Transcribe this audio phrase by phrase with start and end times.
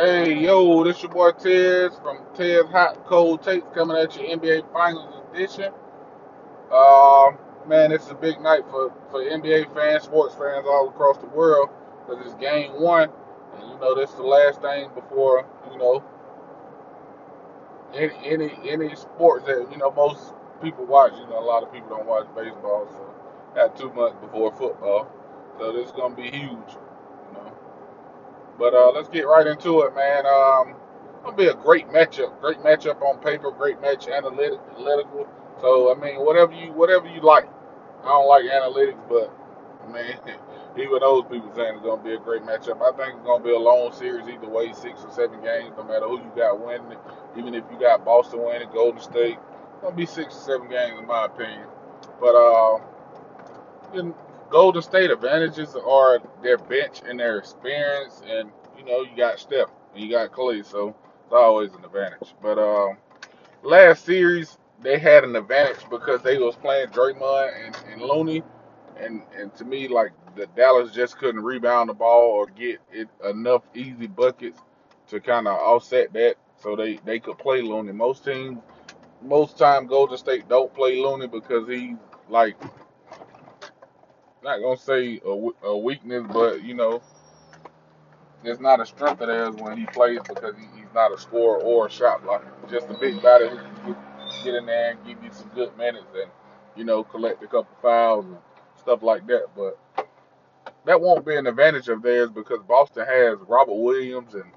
[0.00, 4.72] Hey, yo, this your boy Tez from Tez Hot Cold Takes coming at you NBA
[4.72, 5.74] Finals edition.
[6.72, 7.32] Uh,
[7.68, 11.68] man, it's a big night for, for NBA fans, sports fans all across the world
[12.00, 13.10] because it's game one.
[13.58, 16.02] And, you know, this is the last thing before, you know,
[17.92, 20.32] any, any, any sports that, you know, most
[20.62, 21.12] people watch.
[21.12, 23.14] You know, a lot of people don't watch baseball, so
[23.54, 25.12] not too much before football.
[25.58, 26.78] So this is going to be huge.
[28.60, 30.26] But uh, let's get right into it, man.
[30.26, 30.76] Um,
[31.20, 32.38] it'll be a great matchup.
[32.42, 33.50] Great matchup on paper.
[33.50, 35.26] Great match analytic, analytical.
[35.62, 37.48] So I mean, whatever you whatever you like.
[38.02, 39.32] I don't like analytics, but
[39.82, 40.36] I mean,
[40.78, 42.82] even those people saying it's gonna be a great matchup.
[42.84, 45.84] I think it's gonna be a long series either way, six or seven games, no
[45.84, 46.98] matter who you got winning.
[47.38, 49.38] Even if you got Boston winning, Golden State,
[49.72, 51.66] it's gonna be six or seven games in my opinion.
[52.20, 52.78] But uh,
[54.50, 59.68] Golden State advantages are their bench and their experience, and you know you got Steph
[59.94, 60.88] and you got Klay, so
[61.24, 62.34] it's always an advantage.
[62.42, 62.94] But uh,
[63.62, 68.42] last series they had an advantage because they was playing Draymond and, and Looney,
[68.98, 73.08] and and to me like the Dallas just couldn't rebound the ball or get it
[73.24, 74.60] enough easy buckets
[75.08, 77.92] to kind of offset that, so they they could play Looney.
[77.92, 78.58] Most teams,
[79.22, 81.96] most time Golden State don't play Looney because he's
[82.28, 82.56] like
[84.42, 87.02] not gonna say a, a weakness, but you know,
[88.44, 91.60] it's not a strength of theirs when he plays because he, he's not a scorer
[91.60, 92.52] or a shot blocker.
[92.70, 95.76] Just a big body who can get, get in there and give you some good
[95.76, 96.30] minutes and
[96.76, 98.38] you know collect a couple fouls and
[98.78, 99.46] stuff like that.
[99.56, 99.78] But
[100.86, 104.50] that won't be an advantage of theirs because Boston has Robert Williams and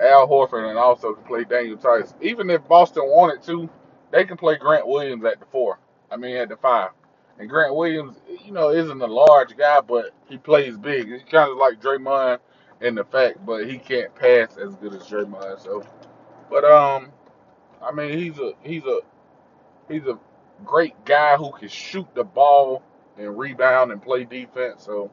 [0.00, 2.14] Al Horford and also can play Daniel Theis.
[2.20, 3.70] Even if Boston wanted to,
[4.10, 5.78] they can play Grant Williams at the four.
[6.10, 6.90] I mean at the five.
[7.38, 11.08] And Grant Williams, you know, isn't a large guy, but he plays big.
[11.10, 12.38] He's kind of like Draymond
[12.80, 15.60] in the fact, but he can't pass as good as Draymond.
[15.60, 15.84] So,
[16.48, 17.10] but um,
[17.82, 19.00] I mean, he's a he's a
[19.88, 20.18] he's a
[20.64, 22.82] great guy who can shoot the ball
[23.18, 24.84] and rebound and play defense.
[24.84, 25.10] So,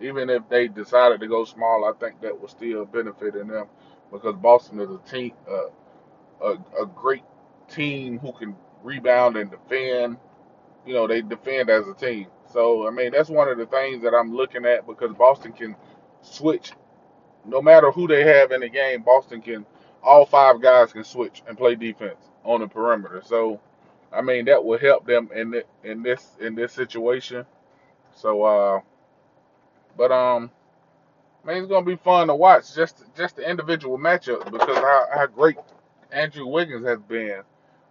[0.00, 3.66] even if they decided to go small, I think that will still benefit in them
[4.10, 5.68] because Boston is a team, uh,
[6.44, 7.24] a a great
[7.68, 10.16] team who can rebound and defend
[10.86, 12.26] you know, they defend as a team.
[12.52, 15.76] So, I mean, that's one of the things that I'm looking at because Boston can
[16.22, 16.72] switch.
[17.44, 19.66] No matter who they have in the game, Boston can,
[20.02, 23.22] all five guys can switch and play defense on the perimeter.
[23.24, 23.60] So,
[24.12, 27.46] I mean, that will help them in the, in this in this situation.
[28.14, 28.80] So, uh,
[29.96, 30.50] but um,
[31.44, 35.26] man, it's gonna be fun to watch just just the individual matchups because how, how
[35.26, 35.56] great
[36.10, 37.42] Andrew Wiggins has been.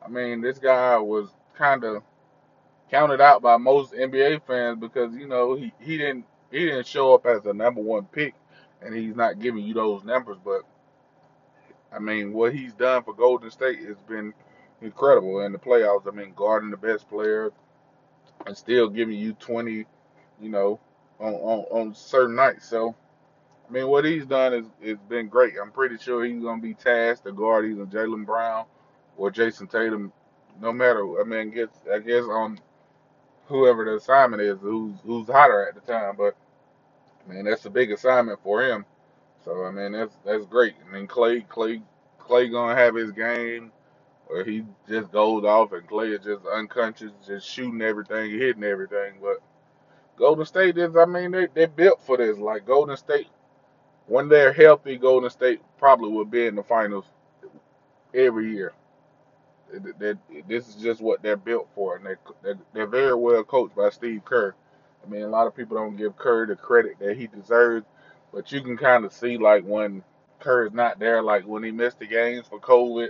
[0.03, 2.03] I mean, this guy was kind of
[2.91, 7.15] counted out by most NBA fans because you know he, he didn't he didn't show
[7.15, 8.35] up as the number one pick
[8.81, 10.37] and he's not giving you those numbers.
[10.43, 10.61] But
[11.91, 14.33] I mean what he's done for Golden State has been
[14.81, 16.05] incredible in the playoffs.
[16.05, 17.53] I mean guarding the best players
[18.45, 19.85] and still giving you 20
[20.41, 20.79] you know
[21.19, 22.67] on on, on certain nights.
[22.67, 22.93] So
[23.69, 25.53] I mean what he's done is it's been great.
[25.61, 28.65] I'm pretty sure he's gonna be tasked to guard either Jaylen Brown
[29.15, 30.11] or Jayson Tatum
[30.59, 32.59] no matter I mean gets I guess on
[33.51, 36.15] whoever the assignment is, who's who's hotter at the time.
[36.17, 36.35] But
[37.27, 38.85] I mean, that's a big assignment for him.
[39.45, 40.75] So I mean, that's that's great.
[40.87, 41.81] I mean, Klay Klay
[42.19, 43.71] Klay gonna have his game
[44.27, 49.15] where he just goes off and Klay is just unconscious, just shooting everything, hitting everything.
[49.21, 49.37] But
[50.17, 52.37] Golden State is, I mean, they they built for this.
[52.37, 53.27] Like Golden State,
[54.07, 57.05] when they're healthy, Golden State probably will be in the finals
[58.13, 58.73] every year.
[59.99, 60.17] That
[60.47, 64.25] this is just what they're built for, and they're they're very well coached by Steve
[64.25, 64.55] Kerr.
[65.05, 67.85] I mean, a lot of people don't give Kerr the credit that he deserves,
[68.33, 70.03] but you can kind of see like when
[70.39, 73.09] Kerr is not there, like when he missed the games for COVID,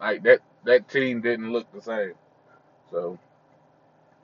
[0.00, 2.14] like that that team didn't look the same.
[2.90, 3.18] So,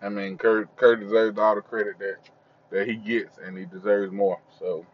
[0.03, 2.17] I mean, Kerr Kerr deserves all the credit that
[2.71, 4.41] that he gets, and he deserves more.
[4.59, 4.87] So.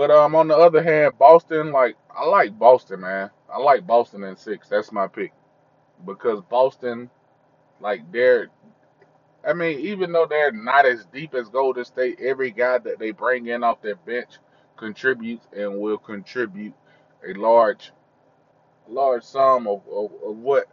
[0.00, 3.28] But um, on the other hand, Boston, like I like Boston, man.
[3.52, 4.66] I like Boston in six.
[4.66, 5.30] That's my pick
[6.06, 7.10] because Boston,
[7.82, 8.48] like they're,
[9.46, 13.10] I mean, even though they're not as deep as Golden State, every guy that they
[13.10, 14.38] bring in off their bench
[14.78, 16.72] contributes and will contribute
[17.28, 17.92] a large,
[18.88, 20.64] large sum of, of, of what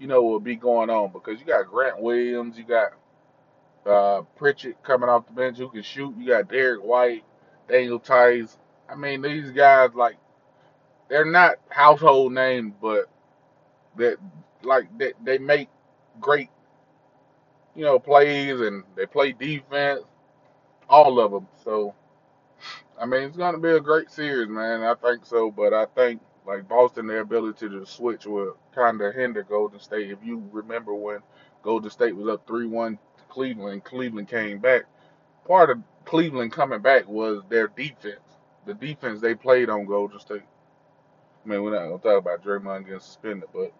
[0.00, 2.94] you know will be going on because you got Grant Williams, you got
[3.86, 7.22] uh, Pritchard coming off the bench who can shoot, you got Derrick White,
[7.68, 8.58] Daniel Theis.
[8.92, 10.16] I mean, these guys like
[11.08, 13.06] they're not household names, but
[13.96, 14.16] that
[14.62, 15.68] like they, they make
[16.20, 16.50] great
[17.74, 20.02] you know plays and they play defense,
[20.88, 21.48] all of them.
[21.64, 21.94] So
[23.00, 24.82] I mean, it's gonna be a great series, man.
[24.82, 29.14] I think so, but I think like Boston, their ability to switch will kind of
[29.14, 30.10] hinder Golden State.
[30.10, 31.20] If you remember when
[31.62, 34.82] Golden State was up three-one to Cleveland, Cleveland came back.
[35.46, 38.31] Part of Cleveland coming back was their defense.
[38.66, 40.42] The defense they played on Golden State.
[41.44, 43.72] I mean, we're not gonna talk about Draymond getting suspended, but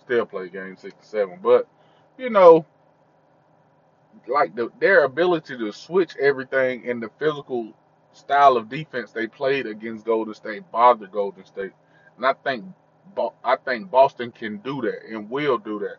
[0.00, 1.38] still play game six and seven.
[1.42, 1.68] But
[2.16, 2.64] you know,
[4.26, 7.72] like the, their ability to switch everything in the physical
[8.12, 11.72] style of defense they played against Golden State bothered Golden State,
[12.16, 12.64] and I think
[13.44, 15.96] I think Boston can do that and will do that.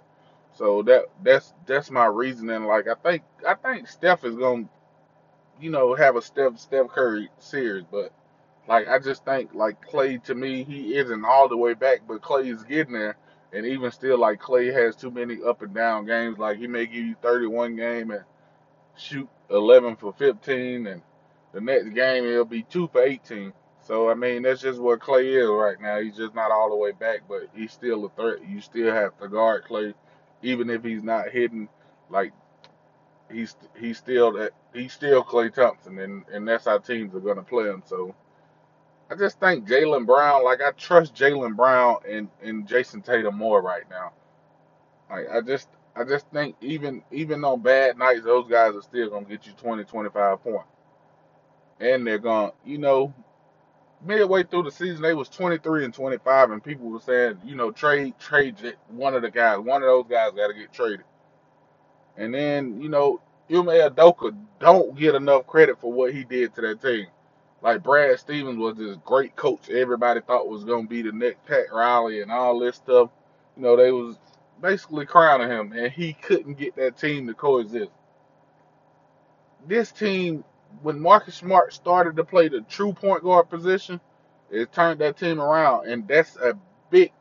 [0.53, 2.63] So that that's that's my reasoning.
[2.63, 4.67] Like I think I think Steph is gonna,
[5.59, 8.11] you know, have a Steph Steph Curry series, but
[8.67, 12.21] like I just think like Klay to me he isn't all the way back, but
[12.21, 13.17] Klay is getting there.
[13.53, 16.37] And even still, like Klay has too many up and down games.
[16.37, 18.23] Like he may give you 31 game and
[18.95, 21.01] shoot 11 for 15, and
[21.53, 23.51] the next game it'll be two for 18.
[23.81, 25.99] So I mean that's just what Klay is right now.
[25.99, 28.47] He's just not all the way back, but he's still a threat.
[28.47, 29.93] You still have to guard Klay,
[30.43, 31.67] even if he's not hitting.
[32.09, 32.31] Like
[33.29, 37.43] he's he's still that he's still Klay Thompson, and and that's how teams are gonna
[37.43, 37.83] play him.
[37.85, 38.15] So
[39.11, 43.61] I just think Jaylen Brown, like I trust Jaylen Brown and, and Jayson Tatum more
[43.61, 44.13] right now.
[45.09, 49.09] Like I just I just think even even on bad nights, those guys are still
[49.09, 50.67] gonna get you 20, 25 points.
[51.81, 53.13] And they're gonna, you know,
[54.03, 57.71] midway through the season they was 23 and 25, and people were saying, you know,
[57.71, 58.55] trade trade
[58.89, 61.05] one of the guys, one of those guys got to get traded.
[62.17, 66.61] And then you know, Ime Udoka don't get enough credit for what he did to
[66.61, 67.07] that team.
[67.61, 71.71] Like Brad Stevens was this great coach everybody thought was gonna be the next Pat
[71.71, 73.09] Riley and all this stuff.
[73.55, 74.17] You know, they was
[74.61, 77.91] basically crowning him and he couldn't get that team to coexist.
[79.67, 80.43] This team,
[80.81, 83.99] when Marcus Smart started to play the true point guard position,
[84.49, 86.57] it turned that team around and that's a
[86.89, 87.11] big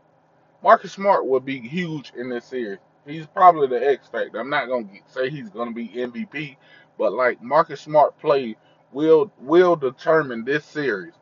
[0.62, 2.78] Marcus Smart will be huge in this series.
[3.06, 4.38] He's probably the X factor.
[4.38, 6.56] I'm not gonna say he's gonna be MVP,
[6.98, 8.56] but like Marcus Smart played
[8.92, 11.14] will will determine this series.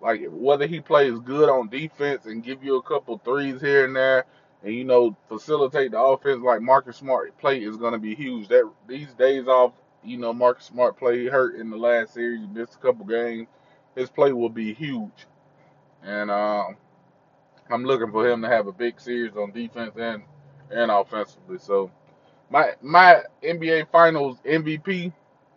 [0.00, 3.94] Like whether he plays good on defense and give you a couple threes here and
[3.94, 4.24] there,
[4.64, 8.48] and you know facilitate the offense like Marcus Smart play is going to be huge.
[8.48, 9.72] That these days off,
[10.02, 13.48] you know Marcus Smart played hurt in the last series, missed a couple games.
[13.94, 15.26] His play will be huge,
[16.02, 16.76] and um,
[17.70, 20.22] I'm looking for him to have a big series on defense and
[20.70, 21.58] and offensively.
[21.58, 21.90] So
[22.50, 25.12] my my NBA Finals MVP,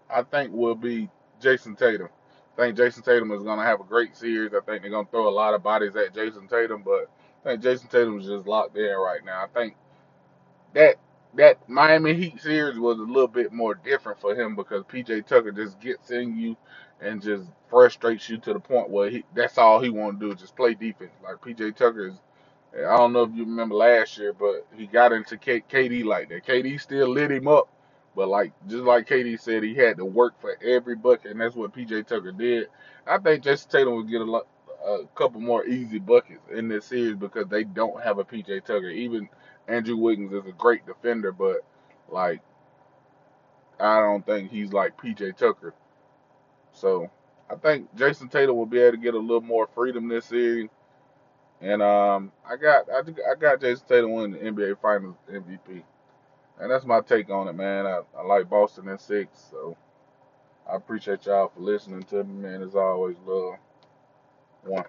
[0.09, 1.09] I think, will be
[1.45, 2.09] Jayson Tatum.
[2.57, 4.53] I think Jayson Tatum is going to have a great series.
[4.53, 7.09] I think they're going to throw a lot of bodies at Jayson Tatum, but
[7.45, 9.44] I think Jayson Tatum is just locked in right now.
[9.45, 9.75] I think
[10.74, 10.97] that
[11.36, 15.51] that Miami Heat series was a little bit more different for him because PJ Tucker
[15.51, 16.57] just gets in you
[17.01, 20.33] and just frustrates you to the point where he that's all he want to do
[20.33, 21.12] is just play defense.
[21.24, 22.15] Like PJ Tucker is
[22.77, 26.30] I don't know if you remember last year, but he got into K- KD like
[26.30, 26.45] that.
[26.45, 27.69] KD still lit him up,
[28.15, 31.56] but like just like KD said, he had to work for every bucket, and that's
[31.56, 32.67] what PJ Tucker did.
[33.06, 34.47] I think Jayson Tatum will get a, lot,
[34.85, 38.89] a couple more easy buckets in this series because they don't have a PJ Tucker.
[38.89, 39.29] Even
[39.67, 41.57] Andrew Wiggins is a great defender, but
[42.09, 42.41] like
[43.79, 45.73] I don't think he's like PJ Tucker.
[46.71, 47.12] So
[47.50, 50.69] I think Jayson Tatum will be able to get a little more freedom this series.
[51.62, 55.84] And um, I got I, I got Jayson Tatum winning the NBA Finals MVP.
[56.59, 57.88] And that's my take on it, man.
[57.88, 59.77] I, I like Boston in six, so
[60.71, 62.63] I appreciate y'all for listening to me, man.
[62.63, 63.55] As always, love.
[64.63, 64.85] One.